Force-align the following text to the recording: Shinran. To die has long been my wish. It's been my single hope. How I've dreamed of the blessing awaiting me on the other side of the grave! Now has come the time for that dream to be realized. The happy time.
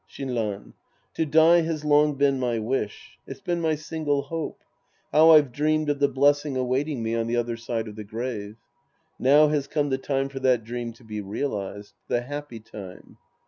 Shinran. 0.09 0.73
To 1.13 1.27
die 1.27 1.61
has 1.61 1.85
long 1.85 2.15
been 2.15 2.39
my 2.39 2.57
wish. 2.57 3.19
It's 3.27 3.39
been 3.39 3.61
my 3.61 3.75
single 3.75 4.23
hope. 4.23 4.63
How 5.11 5.29
I've 5.29 5.51
dreamed 5.51 5.91
of 5.91 5.99
the 5.99 6.07
blessing 6.07 6.57
awaiting 6.57 7.03
me 7.03 7.13
on 7.13 7.27
the 7.27 7.35
other 7.35 7.55
side 7.55 7.87
of 7.87 7.95
the 7.95 8.03
grave! 8.03 8.55
Now 9.19 9.49
has 9.49 9.67
come 9.67 9.89
the 9.91 9.99
time 9.99 10.27
for 10.27 10.39
that 10.39 10.63
dream 10.63 10.91
to 10.93 11.03
be 11.03 11.21
realized. 11.21 11.93
The 12.07 12.21
happy 12.21 12.59
time. 12.59 13.17